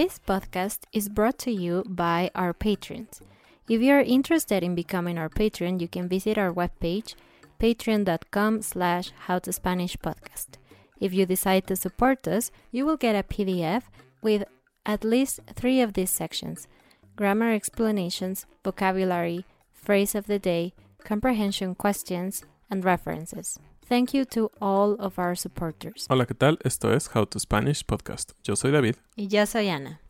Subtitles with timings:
[0.00, 3.20] This podcast is brought to you by our patrons.
[3.68, 7.14] If you are interested in becoming our patron, you can visit our webpage,
[7.60, 10.56] patreon.com slash howtospanishpodcast.
[10.98, 13.82] If you decide to support us, you will get a PDF
[14.22, 14.44] with
[14.86, 16.66] at least three of these sections
[17.14, 20.72] grammar explanations, vocabulary, phrase of the day,
[21.04, 23.58] comprehension questions, and references.
[23.90, 26.06] Thank you to all of our supporters.
[26.08, 26.60] Hola, ¿qué tal?
[26.62, 28.34] Esto es How to Spanish Podcast.
[28.44, 28.94] Yo soy David.
[29.16, 30.00] Y yo soy Ana.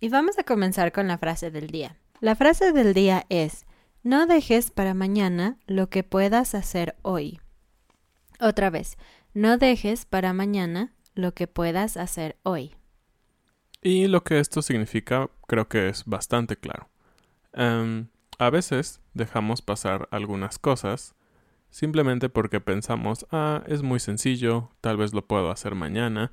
[0.00, 1.98] Y vamos a comenzar con la frase del día.
[2.20, 3.66] La frase del día es,
[4.02, 7.40] no dejes para mañana lo que puedas hacer hoy.
[8.40, 8.96] Otra vez,
[9.34, 12.74] no dejes para mañana lo que puedas hacer hoy.
[13.82, 16.88] Y lo que esto significa creo que es bastante claro.
[17.52, 21.14] Em, a veces dejamos pasar algunas cosas
[21.70, 26.32] simplemente porque pensamos, ah, es muy sencillo, tal vez lo puedo hacer mañana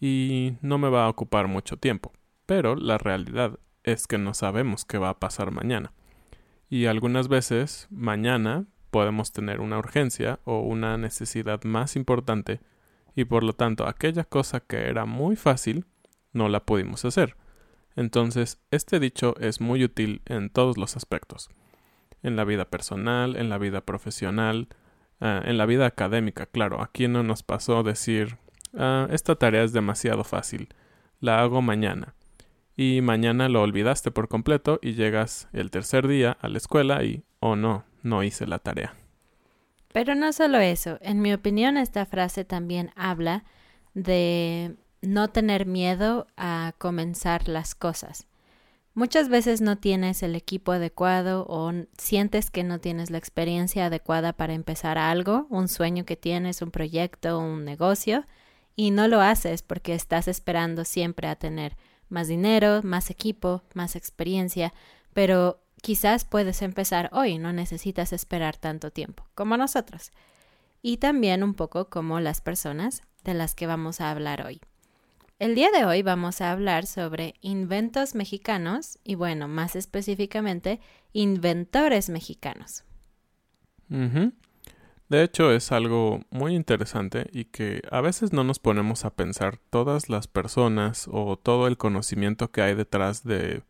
[0.00, 2.12] y no me va a ocupar mucho tiempo.
[2.46, 5.92] Pero la realidad es que no sabemos qué va a pasar mañana.
[6.68, 12.60] Y algunas veces mañana podemos tener una urgencia o una necesidad más importante
[13.14, 15.86] y por lo tanto aquella cosa que era muy fácil
[16.32, 17.36] no la pudimos hacer.
[17.94, 21.48] Entonces, este dicho es muy útil en todos los aspectos.
[22.26, 24.68] En la vida personal, en la vida profesional,
[25.20, 26.82] ah, en la vida académica, claro.
[26.82, 28.36] Aquí no nos pasó decir,
[28.76, 30.68] ah, esta tarea es demasiado fácil,
[31.20, 32.14] la hago mañana.
[32.76, 37.22] Y mañana lo olvidaste por completo y llegas el tercer día a la escuela y,
[37.38, 38.94] oh no, no hice la tarea.
[39.92, 43.44] Pero no solo eso, en mi opinión esta frase también habla
[43.94, 48.26] de no tener miedo a comenzar las cosas.
[48.96, 54.32] Muchas veces no tienes el equipo adecuado o sientes que no tienes la experiencia adecuada
[54.32, 58.24] para empezar algo, un sueño que tienes, un proyecto, un negocio,
[58.74, 61.76] y no lo haces porque estás esperando siempre a tener
[62.08, 64.72] más dinero, más equipo, más experiencia,
[65.12, 70.10] pero quizás puedes empezar hoy, no necesitas esperar tanto tiempo, como nosotros.
[70.80, 74.62] Y también un poco como las personas de las que vamos a hablar hoy.
[75.38, 80.80] El día de hoy vamos a hablar sobre inventos mexicanos y bueno, más específicamente,
[81.12, 82.84] inventores mexicanos.
[83.90, 89.58] De hecho, es algo muy interesante y que a veces no nos ponemos a pensar
[89.68, 93.62] todas las personas o todo el conocimiento que hay detrás de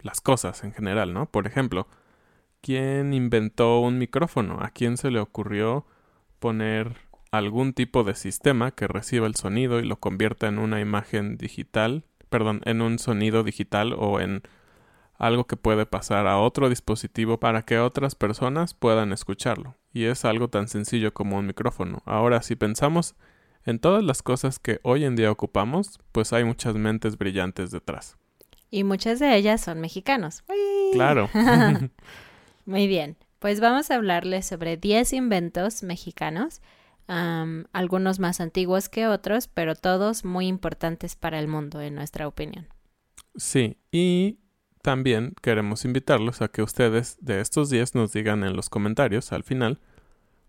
[0.00, 1.24] las cosas en general, ¿no?
[1.24, 1.88] Por ejemplo,
[2.60, 4.58] ¿quién inventó un micrófono?
[4.60, 5.86] ¿A quién se le ocurrió
[6.38, 11.36] poner algún tipo de sistema que reciba el sonido y lo convierta en una imagen
[11.36, 14.42] digital, perdón, en un sonido digital o en
[15.18, 19.74] algo que puede pasar a otro dispositivo para que otras personas puedan escucharlo.
[19.92, 22.02] Y es algo tan sencillo como un micrófono.
[22.06, 23.14] Ahora, si pensamos
[23.64, 28.16] en todas las cosas que hoy en día ocupamos, pues hay muchas mentes brillantes detrás.
[28.70, 30.44] Y muchas de ellas son mexicanos.
[30.48, 30.92] ¡Uy!
[30.92, 31.28] Claro.
[32.66, 36.60] Muy bien, pues vamos a hablarles sobre 10 inventos mexicanos,
[37.08, 42.68] algunos más antiguos que otros, pero todos muy importantes para el mundo, en nuestra opinión.
[43.36, 44.38] Sí, y
[44.82, 49.42] también queremos invitarlos a que ustedes de estos 10 nos digan en los comentarios al
[49.42, 49.80] final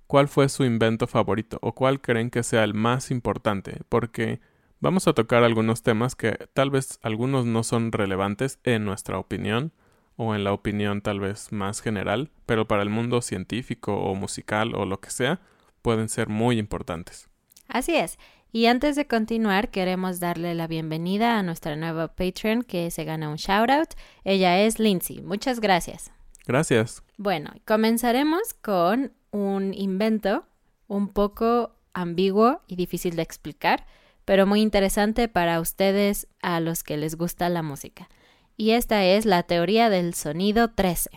[0.07, 4.39] cuál fue su invento favorito o cuál creen que sea el más importante, porque
[4.79, 9.71] vamos a tocar algunos temas que tal vez algunos no son relevantes en nuestra opinión
[10.15, 14.73] o en la opinión tal vez más general, pero para el mundo científico o musical
[14.73, 15.41] o lo que sea,
[15.81, 17.27] pueden ser muy importantes.
[17.67, 18.17] Así es.
[18.51, 23.29] Y antes de continuar, queremos darle la bienvenida a nuestra nueva Patreon que se gana
[23.29, 23.89] un shout out.
[24.23, 25.21] Ella es Lindsay.
[25.21, 26.11] Muchas gracias.
[26.47, 27.03] Gracias.
[27.17, 30.45] Bueno, comenzaremos con un invento
[30.87, 33.85] un poco ambiguo y difícil de explicar,
[34.25, 38.09] pero muy interesante para ustedes a los que les gusta la música.
[38.57, 41.11] Y esta es la teoría del sonido 13.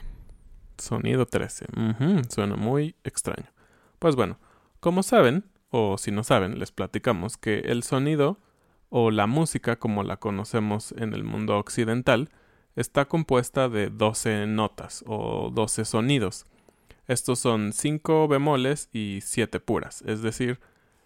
[0.77, 1.67] Sonido 13.
[1.77, 3.47] Ujú, suena muy extraño.
[3.99, 4.39] Pues bueno,
[4.83, 8.41] como saben, o si no saben, les platicamos que el sonido
[8.89, 12.31] o la música como la conocemos en el mundo occidental
[12.75, 16.47] está compuesta de 12 notas o 12 sonidos.
[17.07, 20.03] Estos son 5 bemoles y 7 puras.
[20.03, 20.59] Es decir,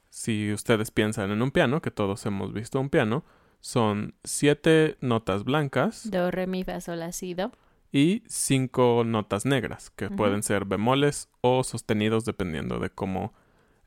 [0.08, 3.24] si ustedes piensan en un piano, que todos hemos visto un piano,
[3.60, 7.52] son 7 notas blancas Do, re, mi, fa, sol, la, si, do.
[7.92, 13.34] y 5 notas negras, que pueden ser bemoles o sostenidos dependiendo de cómo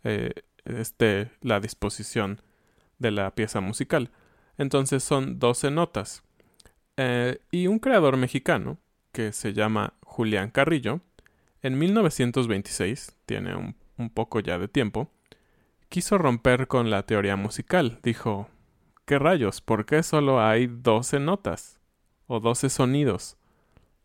[0.04, 0.34] eh,
[1.42, 2.42] la disposición
[2.98, 4.12] de la pieza musical.
[4.57, 6.24] Entonces son 12 notas.
[6.98, 8.78] Eh, y un creador mexicano,
[9.12, 11.01] que se llama Julián Carrillo,
[11.62, 15.10] en 1926, tiene un, un poco ya de tiempo,
[15.90, 18.00] quiso romper con la teoría musical.
[18.04, 18.50] Dijo,
[19.06, 19.62] ¿qué rayos?
[19.62, 21.80] ¿Por qué solo hay 12 notas?
[22.28, 23.38] O 12 sonidos.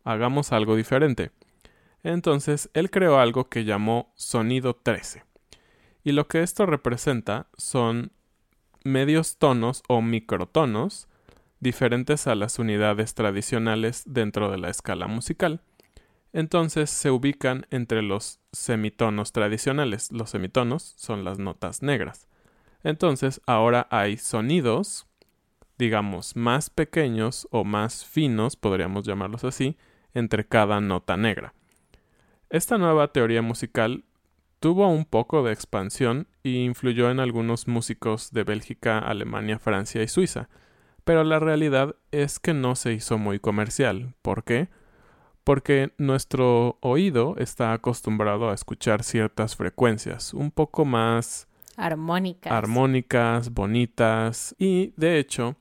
[0.03, 1.31] Hagamos algo diferente.
[2.03, 5.23] Entonces, él creó algo que llamó sonido 13.
[6.05, 8.11] Y lo que esto representa son
[8.83, 11.09] medios tonos o microtonos
[11.59, 15.61] diferentes a las unidades tradicionales dentro de la escala musical.
[16.31, 20.11] Entonces se ubican entre los semitonos tradicionales.
[20.11, 22.27] Los semitonos son las notas negras.
[22.83, 25.07] Entonces ahora hay sonidos,
[25.79, 29.75] digamos, más pequeños o más finos, podríamos llamarlos así,
[30.13, 31.55] entre cada nota negra.
[32.51, 34.03] Esta nueva teoría musical
[34.65, 40.07] tuvo un poco de expansión e influyó en algunos músicos de Bélgica, Alemania, Francia y
[40.07, 40.49] Suiza,
[41.03, 44.15] pero la realidad es que no se hizo muy comercial.
[44.23, 44.69] ¿Por qué?
[45.43, 51.47] Porque nuestro oído está acostumbrado a escuchar ciertas frecuencias, un poco más
[51.77, 52.51] Armónicas.
[52.51, 55.57] armónicas, bonitas, y de hecho,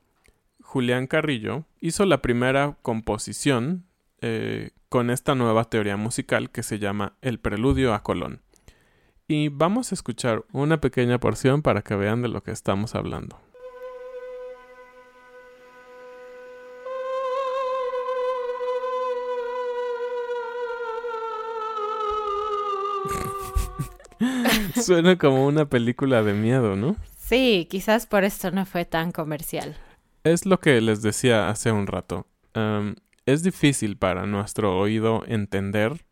[0.63, 3.85] Julián Carrillo hizo la primera composición
[4.23, 8.44] eh, con esta nueva teoría musical que se llama El Preludio a Colón.
[9.27, 13.41] Y vamos a escuchar una pequeña porción para que vean de lo que estamos hablando.
[24.75, 26.97] Suena como una película de miedo, ¿no?
[27.17, 29.75] Sí, quizás por esto no fue tan comercial.
[30.25, 32.27] Es lo que les decía hace un rato.
[33.25, 36.05] Es difícil para nuestro oído entender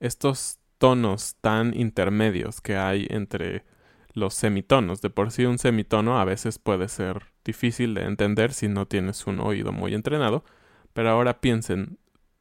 [0.00, 3.64] estos tonos tan intermedios que hay entre
[4.12, 5.00] los semitonos.
[5.00, 9.26] De por sí un semitono a veces puede ser difícil de entender si no tienes
[9.26, 10.44] un oído muy entrenado,
[10.92, 11.98] pero ahora piensen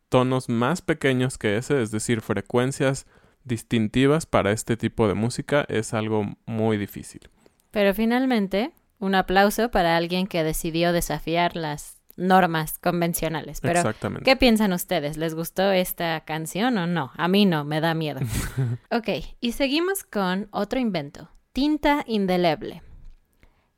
[0.10, 3.06] tonos más pequeños que ese, es decir, frecuencias
[3.44, 7.30] distintivas para este tipo de música es algo muy difícil.
[7.72, 13.62] Pero finalmente, un aplauso para alguien que decidió desafiar las normas convencionales.
[13.62, 14.24] Pero, Exactamente.
[14.24, 15.18] ¿qué piensan ustedes?
[15.18, 17.12] ¿Les gustó esta canción o no?
[17.16, 18.22] A mí no, me da miedo.
[18.92, 19.10] ok,
[19.42, 21.30] y seguimos con otro invento.
[21.54, 22.82] Tinta indeleble.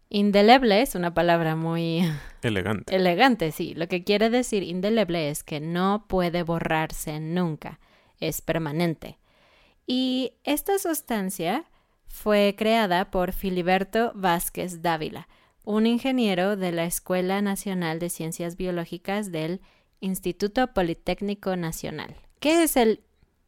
[0.09, 2.09] Indeleble es una palabra muy
[2.41, 2.95] Elegante.
[2.95, 3.73] elegante, sí.
[3.75, 7.79] Lo que quiere decir indeleble es que no puede borrarse nunca.
[8.19, 9.17] Es permanente.
[9.85, 11.65] Y esta sustancia
[12.07, 15.27] fue creada por Filiberto Vázquez Dávila,
[15.67, 19.59] un ingeniero de la Escuela Nacional de Ciencias Biológicas del
[19.99, 22.15] Instituto Politécnico Nacional.
[22.39, 23.01] ¿Qué es el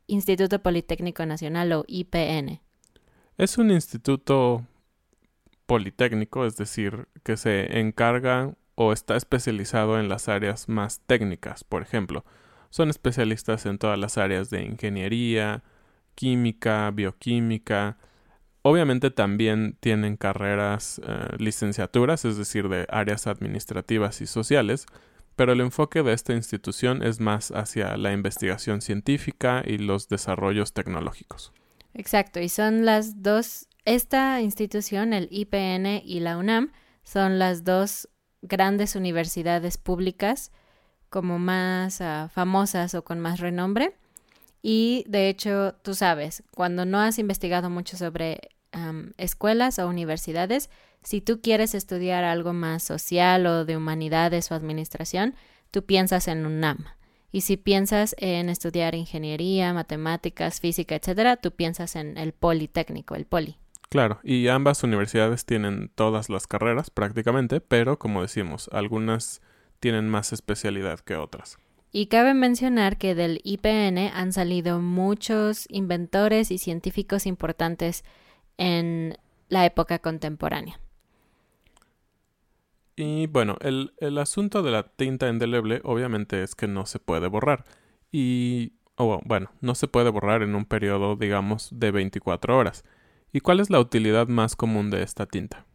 [0.07, 2.59] Instituto Politécnico Nacional o IPN?
[3.37, 4.65] Es un instituto
[5.65, 11.81] politécnico, es decir, que se encarga o está especializado en las áreas más técnicas, por
[11.81, 12.25] ejemplo.
[12.69, 15.63] Son especialistas en todas las áreas de ingeniería,
[16.15, 17.97] química, bioquímica.
[18.61, 24.85] Obviamente también tienen carreras, eh, licenciaturas, es decir, de áreas administrativas y sociales,
[25.35, 30.73] pero el enfoque de esta institución es más hacia la investigación científica y los desarrollos
[30.73, 31.53] tecnológicos.
[31.93, 36.73] Exacto, y son las dos, esta institución, el IPN y la UNAM,
[37.03, 38.09] son las dos
[38.41, 40.51] grandes universidades públicas
[41.09, 43.95] como más ah, famosas o con más renombre.
[44.61, 48.49] Y de hecho, tú sabes, cuando no has investigado mucho sobre
[49.17, 50.69] escuelas o universidades,
[51.01, 55.33] si tú quieres estudiar algo más social o de humanidades o administración,
[55.71, 56.85] tú piensas en UNAM.
[57.31, 63.25] Y si piensas en estudiar ingeniería, matemáticas, física, etcétera, tú piensas en el Politécnico, el
[63.25, 63.57] Poli.
[63.89, 69.41] Claro, y ambas universidades tienen todas las carreras prácticamente, pero como decimos, algunas
[69.79, 71.57] tienen más especialidad que otras.
[71.91, 78.03] Y cabe mencionar que del IPN han salido muchos inventores y científicos importantes
[78.57, 79.17] en
[79.47, 80.79] la época contemporánea.
[82.95, 87.63] Y bueno, el, asunto de la tinta indeleble obviamente es que no se puede borrar.
[88.11, 92.83] Y, bueno, no se puede borrar en un periodo, digamos, de 24 horas.
[93.31, 95.65] ¿Y cuál es la utilidad más común de esta tinta?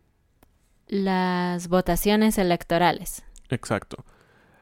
[0.86, 3.24] Las votaciones electorales.
[3.48, 4.04] Exacto.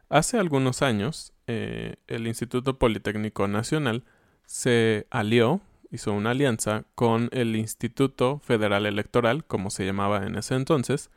[0.09, 4.04] Hace algunos años, eh, el Instituto Politécnico Nacional
[4.46, 10.54] se alió, hizo una alianza con el Instituto Federal Electoral, como se llamaba en ese
[10.54, 11.11] entonces,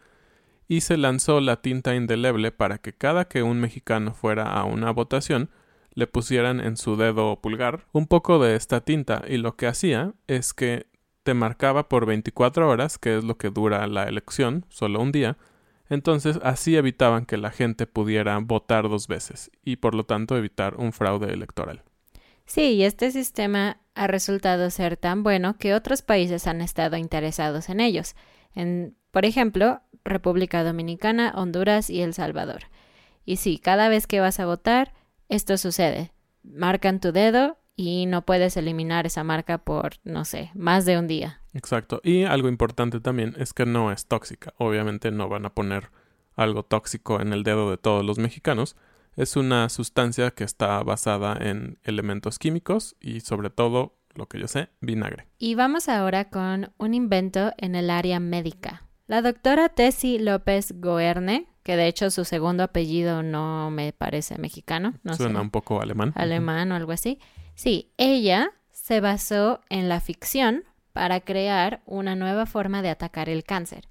[0.67, 4.91] y se lanzó la tinta indeleble para que cada que un mexicano fuera a una
[4.91, 5.49] votación
[5.93, 9.23] le pusieran en su dedo pulgar un poco de esta tinta.
[9.27, 10.87] Y lo que hacía es que
[11.23, 15.37] te marcaba por 24 horas, que es lo que dura la elección, solo un día,
[15.89, 20.75] entonces así evitaban que la gente pudiera votar dos veces y por lo tanto evitar
[20.75, 21.83] un fraude electoral.
[22.45, 27.79] Sí, este sistema ha resultado ser tan bueno que otros países han estado interesados en
[27.79, 28.15] ellos.
[28.53, 32.63] En, por ejemplo, República Dominicana, Honduras y El Salvador.
[33.25, 34.93] Y sí, cada vez que vas a votar,
[35.29, 36.11] esto sucede.
[36.43, 41.07] Marcan tu dedo y no puedes eliminar esa marca por, no sé, más de un
[41.07, 41.41] día.
[41.55, 42.01] Exacto.
[42.03, 44.53] Y algo importante también es que no es tóxica.
[44.57, 45.89] Obviamente no van a poner
[46.35, 48.75] algo tóxico en el dedo de todos los mexicanos.
[49.15, 54.49] Es una sustancia que está basada en elementos químicos y sobre todo, lo que yo
[54.49, 55.27] sé, vinagre.
[55.37, 58.83] Y vamos ahora con un invento en el área médica.
[59.07, 64.95] La doctora Tessie López Goerne, que de hecho su segundo apellido no me parece mexicano.
[65.03, 66.11] No Suena un poco alemán.
[66.15, 67.19] Alemán o algo así.
[67.53, 73.43] Sí, ella se basó en la ficción para crear una nueva forma de atacar el
[73.43, 73.89] cáncer.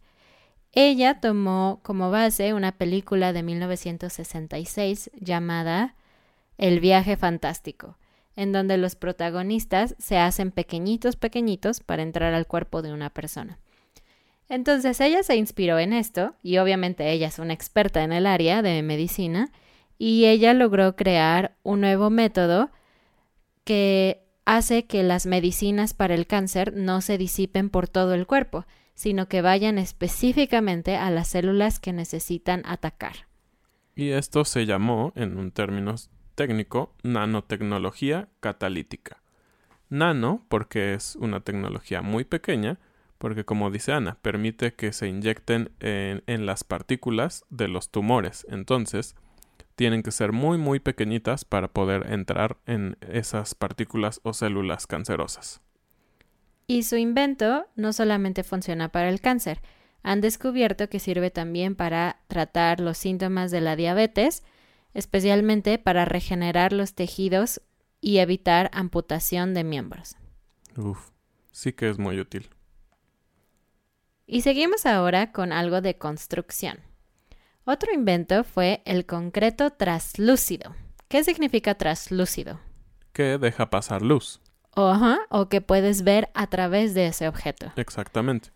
[0.72, 5.96] Ella tomó como base una película de 1966 llamada
[6.56, 7.98] El viaje fantástico,
[8.36, 13.58] en donde los protagonistas se hacen pequeñitos, pequeñitos para entrar al cuerpo de una persona.
[14.48, 18.62] Entonces ella se inspiró en esto, y obviamente ella es una experta en el área
[18.62, 19.52] de medicina,
[19.98, 22.70] y ella logró crear un nuevo método
[23.64, 28.66] que hace que las medicinas para el cáncer no se disipen por todo el cuerpo,
[28.94, 33.28] sino que vayan específicamente a las células que necesitan atacar.
[33.96, 35.94] Y esto se llamó, en un término
[36.34, 39.22] técnico, nanotecnología catalítica.
[39.88, 42.78] Nano porque es una tecnología muy pequeña,
[43.18, 48.46] porque como dice Ana, permite que se inyecten en, las partículas de los tumores.
[48.50, 49.14] Entonces,
[49.74, 55.60] tienen que ser muy muy pequeñitas para poder entrar en esas partículas o células cancerosas.
[56.66, 59.60] Y su invento no solamente funciona para el cáncer,
[60.02, 64.42] han descubierto que sirve también para tratar los síntomas de la diabetes,
[64.92, 67.62] especialmente para regenerar los tejidos
[68.00, 70.16] y evitar amputación de miembros.
[70.76, 71.08] Uf,
[71.52, 72.50] sí que es muy útil.
[74.26, 76.78] Y seguimos ahora con algo de construcción.
[77.66, 80.74] Otro invento fue el concreto traslúcido.
[81.08, 82.60] ¿Qué significa traslúcido?
[83.14, 84.42] Que deja pasar luz.
[84.76, 87.72] Ajá, o que puedes ver a través de ese objeto.
[87.76, 88.50] Exactamente.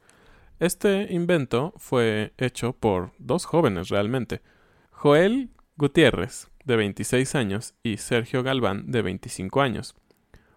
[0.59, 4.43] Este invento fue hecho por dos jóvenes realmente.
[4.91, 9.95] Joel Gutiérrez, de 26 años, y Sergio Galván, de 25 años.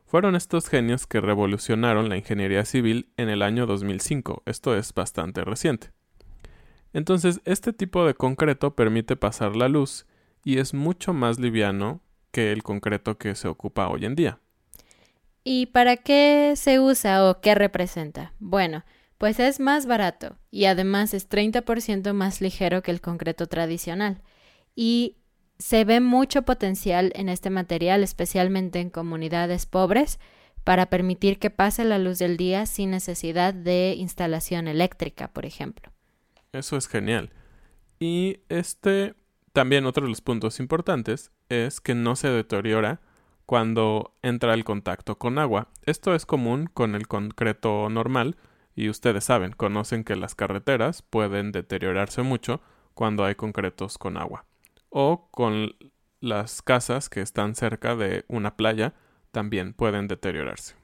[0.05, 5.46] Fueron estos genios que revolucionaron la ingeniería civil en el año 2005, esto es bastante
[5.46, 5.91] reciente.
[6.93, 10.05] Entonces, este tipo de concreto permite pasar la luz
[10.43, 14.39] y es mucho más liviano que el concreto que se ocupa hoy en día.
[15.43, 18.33] ¿Y para qué se usa o qué representa?
[18.39, 18.83] Bueno,
[19.17, 24.21] pues es más barato y además es 30% más ligero que el concreto tradicional.
[24.75, 25.17] Y
[25.57, 30.19] se ve mucho potencial en este material, especialmente en comunidades pobres,
[30.63, 35.91] para permitir que pase la luz del día sin necesidad de instalación eléctrica, por ejemplo.
[36.53, 37.31] Eso es genial.
[38.00, 39.15] Y este
[39.53, 43.01] también otro de los puntos importantes es que no se deteriora
[43.46, 45.70] cuando entra el contacto con agua.
[45.86, 48.38] Esto es común con el concreto normal
[48.75, 52.62] y ustedes saben, conocen que las carreteras pueden deteriorarse mucho
[52.93, 54.46] cuando hay concretos con agua.
[54.89, 55.75] O con
[56.22, 58.93] las casas que están cerca de una playa
[59.31, 60.75] también pueden deteriorarse.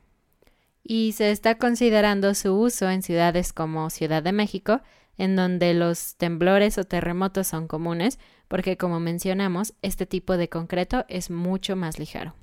[0.84, 4.82] Y se está considerando su uso en ciudades como Ciudad de México,
[5.18, 11.06] en donde los temblores o terremotos son comunes, porque como mencionamos, este tipo de concreto
[11.10, 12.36] es mucho más ligero.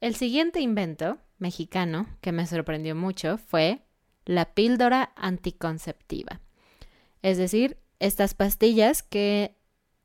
[0.00, 3.82] El siguiente invento mexicano que me sorprendió mucho fue
[4.24, 6.40] la píldora anticonceptiva.
[7.22, 9.56] Es decir, estas pastillas que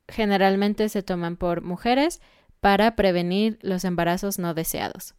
[0.08, 2.22] generalmente se toman por mujeres
[2.60, 5.16] para prevenir los embarazos no deseados.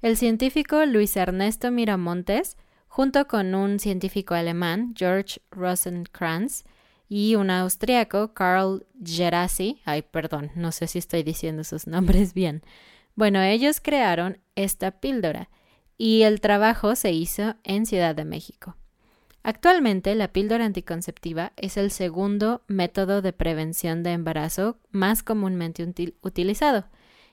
[0.00, 2.56] El científico Luis Ernesto Miramontes,
[2.88, 6.64] junto con un científico alemán, George Rosenkrantz,
[7.08, 12.62] y un austriaco, Karl Gerasi, ay, perdón, no sé si estoy diciendo sus nombres bien.
[13.14, 15.48] Bueno, ellos crearon esta píldora
[15.96, 18.76] y el trabajo se hizo en Ciudad de México.
[19.42, 26.84] Actualmente, la píldora anticonceptiva es el segundo método de prevención de embarazo más comúnmente utilizado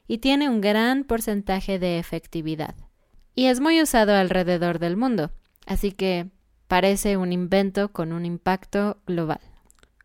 [0.08, 2.76] y tiene un gran porcentaje de efectividad.
[3.36, 5.32] Y es muy usado alrededor del mundo,
[5.66, 6.28] así que
[6.68, 9.40] parece un invento con un impacto global.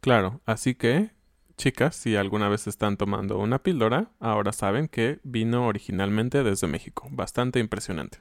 [0.01, 1.11] Claro, así que,
[1.57, 7.09] chicas, si alguna vez están tomando una píldora, ahora saben que vino originalmente desde México.
[7.11, 8.19] Bastante impresionante.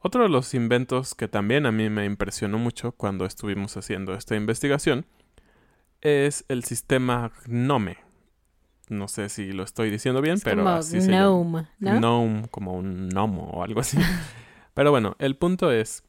[0.00, 4.36] Otro de los inventos que también a mí me impresionó mucho cuando estuvimos haciendo esta
[4.36, 5.06] investigación
[6.02, 7.96] es el sistema GNOME.
[8.90, 11.98] No sé si lo estoy diciendo bien, pero como así gnome, se llama.
[11.98, 13.96] Gnome, como un gnomo o algo así.
[14.74, 16.02] pero bueno, el punto es,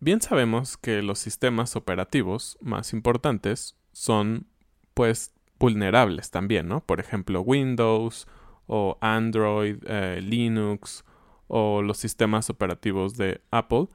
[0.00, 4.46] bien sabemos que los sistemas operativos más importantes son
[4.94, 6.80] pues vulnerables también, ¿no?
[6.80, 8.26] Por ejemplo, Windows
[8.66, 11.04] o Android, eh, Linux
[11.46, 13.86] o los sistemas operativos de Apple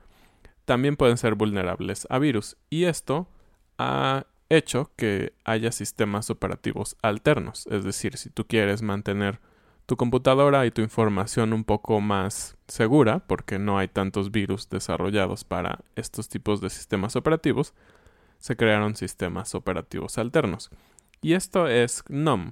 [0.65, 3.29] también pueden ser vulnerables a virus y esto
[3.77, 9.39] ha hecho que haya sistemas operativos alternos, es decir, si tú quieres mantener
[9.87, 15.45] tu computadora y tu información un poco más segura, porque no hay tantos virus desarrollados
[15.45, 17.73] para estos tipos de sistemas operativos,
[18.37, 20.69] se crearon sistemas operativos alternos.
[21.21, 22.51] Y esto es GNOME,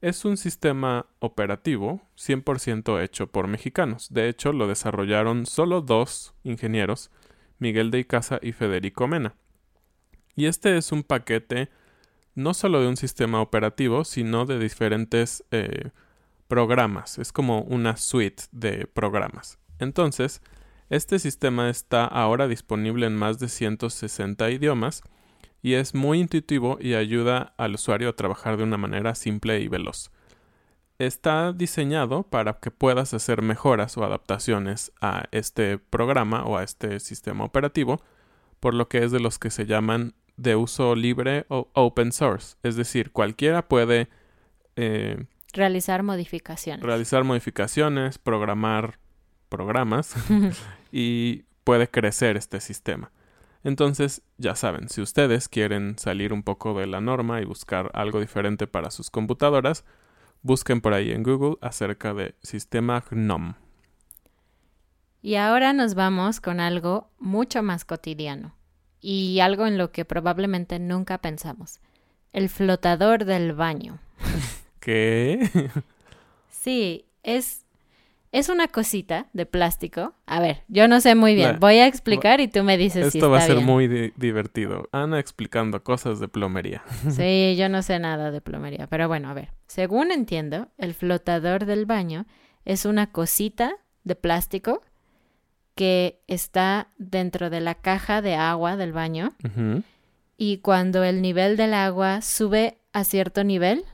[0.00, 4.06] es un sistema operativo 100% hecho por mexicanos.
[4.10, 7.10] De hecho, lo desarrollaron solo dos ingenieros,
[7.58, 9.34] Miguel de Icaza y Federico Mena.
[10.36, 11.70] Y este es un paquete
[12.36, 15.90] no solo de un sistema operativo, sino de diferentes eh,
[16.48, 17.18] programas.
[17.18, 19.58] Es como una suite de programas.
[19.78, 20.42] Entonces,
[20.90, 25.02] este sistema está ahora disponible en más de 160 idiomas
[25.62, 29.68] y es muy intuitivo y ayuda al usuario a trabajar de una manera simple y
[29.68, 30.10] veloz.
[30.98, 36.98] Está diseñado para que puedas hacer mejoras o adaptaciones a este programa o a este
[36.98, 38.02] sistema operativo,
[38.58, 42.56] por lo que es de los que se llaman de uso libre o open source,
[42.62, 44.08] es decir, cualquiera puede
[44.76, 46.84] eh, realizar modificaciones.
[46.84, 48.98] Realizar modificaciones, programar
[49.48, 50.14] programas
[50.92, 53.10] y puede crecer este sistema.
[53.64, 58.20] Entonces, ya saben, si ustedes quieren salir un poco de la norma y buscar algo
[58.20, 59.84] diferente para sus computadoras,
[60.42, 63.54] busquen por ahí en Google acerca de sistema GNOME.
[65.20, 68.54] Y ahora nos vamos con algo mucho más cotidiano
[69.00, 71.80] y algo en lo que probablemente nunca pensamos.
[72.32, 73.98] El flotador del baño.
[74.80, 75.50] ¿Qué?
[76.50, 77.64] sí, es
[78.30, 80.14] es una cosita de plástico.
[80.26, 81.56] A ver, yo no sé muy bien.
[81.60, 83.66] Voy a explicar y tú me dices Esto si está va a ser bien.
[83.66, 84.88] muy divertido.
[84.92, 86.82] Ana explicando cosas de plomería.
[87.10, 88.86] Sí, yo no sé nada de plomería.
[88.86, 89.52] Pero bueno, a ver.
[89.66, 92.26] Según entiendo, el flotador del baño
[92.64, 94.82] es una cosita de plástico
[95.74, 99.32] que está dentro de la caja de agua del baño.
[100.36, 103.84] Y cuando el nivel del agua sube a cierto nivel,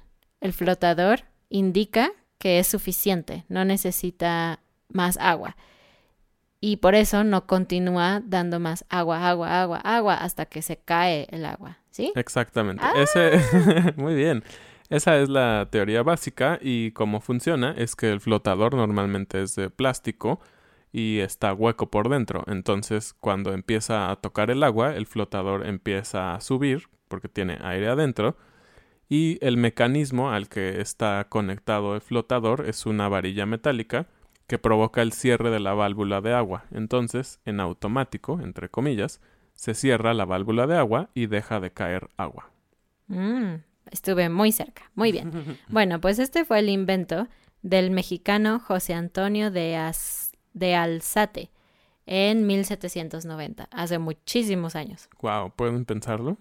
[0.44, 5.56] el flotador indica que es suficiente, no necesita más agua.
[6.60, 11.26] Y por eso no continúa dando más agua, agua, agua, agua hasta que se cae
[11.30, 12.12] el agua, ¿sí?
[12.14, 12.84] Exactamente.
[12.84, 12.92] ¡Ah!
[12.94, 14.44] Ese muy bien.
[14.90, 19.70] Esa es la teoría básica y cómo funciona es que el flotador normalmente es de
[19.70, 20.40] plástico
[20.92, 22.44] y está hueco por dentro.
[22.48, 27.88] Entonces, cuando empieza a tocar el agua, el flotador empieza a subir porque tiene aire
[27.88, 28.36] adentro
[29.14, 34.06] y el mecanismo al que está conectado el flotador es una varilla metálica
[34.48, 36.64] que provoca el cierre de la válvula de agua.
[36.72, 39.20] Entonces, en automático, entre comillas,
[39.54, 42.50] se cierra la válvula de agua y deja de caer agua.
[43.06, 44.90] Mm, estuve muy cerca.
[44.96, 45.30] Muy bien.
[45.68, 47.28] Bueno, pues este fue el invento
[47.62, 51.50] del mexicano José Antonio de, As- de Alzate
[52.06, 55.08] en 1790, hace muchísimos años.
[55.22, 56.36] Wow, ¿pueden pensarlo?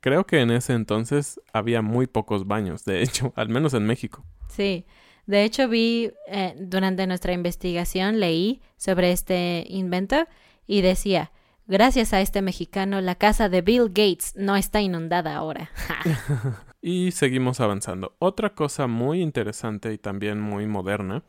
[0.00, 4.24] Creo que en ese entonces había muy pocos baños, de hecho, al menos en México.
[4.48, 4.86] Sí,
[5.26, 10.26] de hecho vi, eh, durante nuestra investigación leí sobre este invento
[10.66, 11.32] y decía,
[11.66, 15.70] gracias a este mexicano la casa de Bill Gates no está inundada ahora.
[16.88, 18.14] Y seguimos avanzando.
[18.20, 21.24] Otra cosa muy interesante y también muy moderna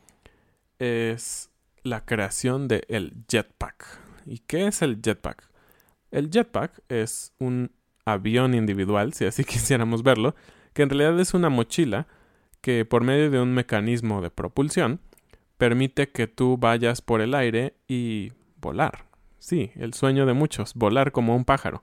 [0.78, 1.50] es
[1.82, 3.84] la creación del el jetpack.
[4.24, 5.50] ¿Y qué es el jetpack?
[6.12, 7.72] El jetpack es un
[8.12, 10.34] avión individual, si así quisiéramos verlo,
[10.72, 12.06] que en realidad es una mochila
[12.60, 15.00] que por medio de un mecanismo de propulsión
[15.56, 19.06] permite que tú vayas por el aire y volar.
[19.38, 21.82] Sí, el sueño de muchos, volar como un pájaro.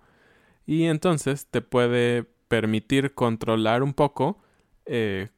[0.65, 4.39] Y entonces te puede permitir controlar un poco
[4.85, 5.29] eh,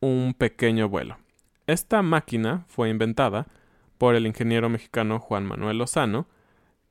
[0.00, 1.18] un pequeño vuelo.
[1.66, 3.46] Esta máquina fue inventada
[3.98, 6.26] por el ingeniero mexicano Juan Manuel Lozano,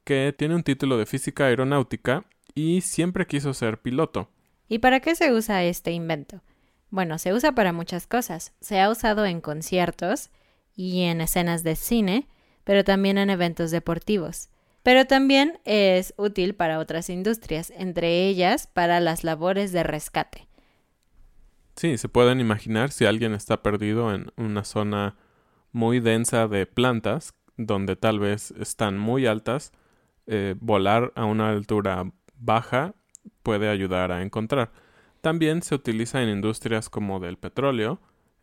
[0.03, 4.31] que tiene un título de física aeronáutica y siempre quiso ser piloto.
[4.67, 6.41] ¿Y para qué se usa este invento?
[6.89, 8.53] Bueno, se usa para muchas cosas.
[8.61, 10.31] Se ha usado en conciertos
[10.75, 12.27] y en escenas de cine,
[12.63, 14.49] pero también en eventos deportivos.
[14.81, 20.47] Pero también es útil para otras industrias, entre ellas para las labores de rescate.
[21.75, 25.17] Sí, se pueden imaginar si alguien está perdido en una zona
[25.71, 29.73] muy densa de plantas, donde tal vez están muy altas,
[30.27, 32.05] eh, volar a una altura
[32.39, 32.93] baja
[33.43, 34.71] puede ayudar a encontrar.
[35.21, 37.99] También se utiliza en industrias como del petróleo,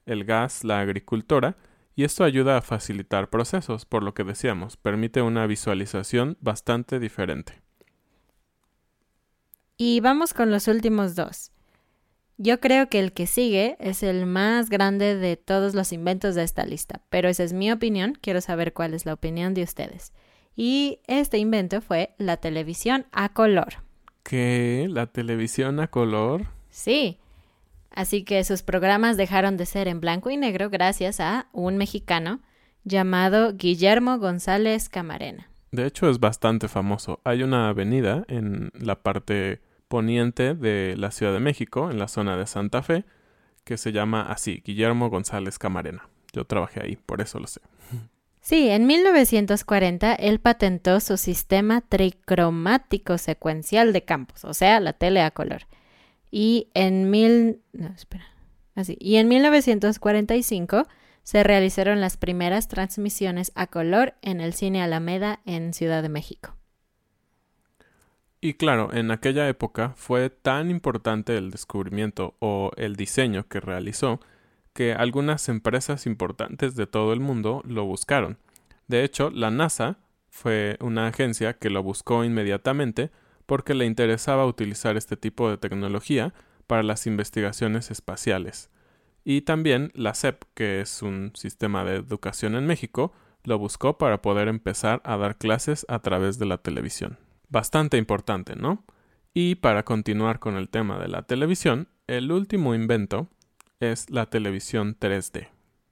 [0.07, 1.57] el gas, la agricultura,
[1.95, 7.61] y esto ayuda a facilitar procesos, por lo que decíamos, permite una visualización bastante diferente.
[9.77, 11.53] Y vamos con los últimos dos.
[12.39, 16.43] Yo creo que el que sigue es el más grande de todos los inventos de
[16.43, 20.13] esta lista, pero esa es mi opinión, quiero saber cuál es la opinión de ustedes.
[20.57, 23.82] Y este invento fue la televisión a color.
[24.23, 24.87] ¿Qué?
[24.91, 26.47] ¿La televisión a color?
[26.71, 27.19] Sí.
[27.91, 32.41] Así que sus programas dejaron de ser en blanco y negro gracias a un mexicano
[32.85, 35.49] llamado Guillermo González Camarena.
[35.71, 37.21] De hecho, es bastante famoso.
[37.25, 42.37] Hay una avenida en la parte poniente de la Ciudad de México, en la zona
[42.37, 43.05] de Santa Fe,
[43.65, 46.09] que se llama así, Guillermo González Camarena.
[46.33, 47.61] Yo trabajé ahí, por eso lo sé.
[48.43, 55.23] Sí, en 1940 él patentó su sistema tricromático secuencial de campos, o sea, la tele
[55.23, 55.63] a color.
[56.33, 57.63] Y en mil...
[58.99, 60.89] Y en 1945
[61.23, 66.57] se realizaron las primeras transmisiones a color en el cine Alameda en Ciudad de México.
[68.41, 74.21] Y claro, en aquella época fue tan importante el descubrimiento o el diseño que realizó
[74.73, 78.39] que algunas empresas importantes de todo el mundo lo buscaron.
[78.89, 83.11] De hecho, la NASA fue una agencia que lo buscó inmediatamente
[83.47, 86.33] porque le interesaba utilizar este tipo de tecnología
[86.67, 88.71] para las investigaciones espaciales.
[89.25, 93.13] Y también la SEP, que es un sistema de educación en México,
[93.45, 97.19] lo buscó para poder empezar a dar clases a través de la televisión.
[97.49, 98.85] Bastante importante, ¿no?
[99.35, 103.29] Y para continuar con el tema de la televisión, el último invento
[103.83, 105.49] es la televisión 3D.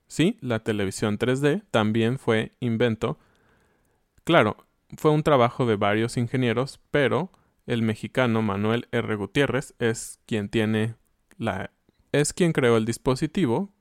[0.06, 3.18] Sí, la televisión 3D también fue invento.
[4.24, 4.56] Claro,
[4.96, 7.32] fue un trabajo de varios ingenieros, pero
[7.66, 9.14] el mexicano Manuel R.
[9.16, 10.94] Gutiérrez es quien tiene
[11.36, 11.70] la
[12.12, 13.72] es quien creó el dispositivo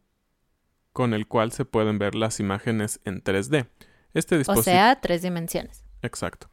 [0.93, 3.67] con el cual se pueden ver las imágenes en 3D.
[4.13, 5.83] Este O dispositivo sea, tres dimensiones.
[6.01, 6.49] Exacto.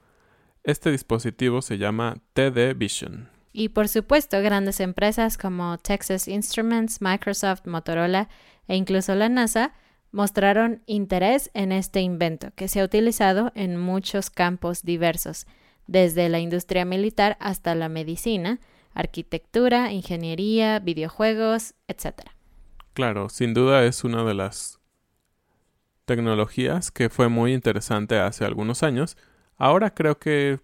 [0.62, 3.30] Este dispositivo se llama TD Vision.
[3.58, 8.28] Y por supuesto, grandes empresas como Texas Instruments, Microsoft, Motorola
[8.68, 9.72] e incluso la NASA
[10.12, 15.46] mostraron interés en este invento, que se ha utilizado en muchos campos diversos,
[15.86, 18.60] desde la industria militar hasta la medicina,
[18.92, 22.28] arquitectura, ingeniería, videojuegos, etc.
[22.92, 24.80] Claro, sin duda es una de las
[26.04, 29.16] tecnologías que fue muy interesante hace algunos años.
[29.56, 30.60] Ahora creo que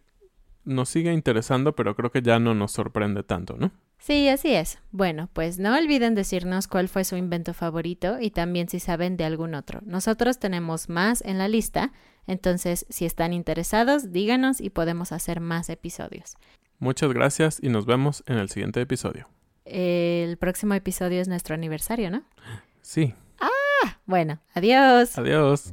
[0.65, 3.71] nos sigue interesando, pero creo que ya no nos sorprende tanto, ¿no?
[3.99, 4.79] Sí, así es.
[4.91, 9.25] Bueno, pues no olviden decirnos cuál fue su invento favorito y también si saben de
[9.25, 9.81] algún otro.
[9.85, 11.93] Nosotros tenemos más en la lista,
[12.27, 16.35] entonces si están interesados, díganos y podemos hacer más episodios.
[16.81, 19.29] Muchas gracias y nos vemos en el siguiente episodio.
[19.65, 22.23] El próximo episodio es nuestro aniversario, ¿no?
[22.81, 23.15] Sí,
[24.05, 25.17] Bueno, adiós.
[25.17, 25.73] adiós.